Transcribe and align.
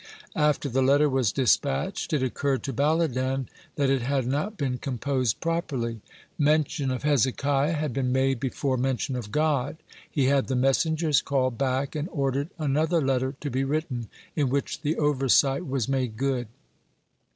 After 0.35 0.67
the 0.67 0.81
letter 0.81 1.07
was 1.07 1.31
dispatched, 1.31 2.11
it 2.11 2.23
occurred 2.23 2.63
to 2.63 2.73
Baladan 2.73 3.45
that 3.75 3.91
it 3.91 4.01
had 4.01 4.25
not 4.25 4.57
been 4.57 4.79
composed 4.79 5.39
properly. 5.39 6.01
Mention 6.39 6.89
of 6.89 7.03
Hezekiah 7.03 7.73
had 7.73 7.93
been 7.93 8.11
made 8.11 8.39
before 8.39 8.77
mention 8.77 9.15
of 9.15 9.31
God. 9.31 9.77
He 10.09 10.25
had 10.25 10.47
the 10.47 10.55
messengers 10.55 11.21
called 11.21 11.55
back, 11.59 11.93
and 11.95 12.09
ordered 12.11 12.49
another 12.57 12.99
letter 12.99 13.35
to 13.41 13.51
be 13.51 13.63
written, 13.63 14.07
in 14.35 14.49
which 14.49 14.81
the 14.81 14.95
oversight 14.97 15.67
was 15.67 15.87
made 15.87 16.17
good. 16.17 16.47